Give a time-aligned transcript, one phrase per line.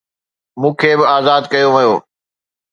[0.59, 1.93] مون کي به آزاد ڪيو ويو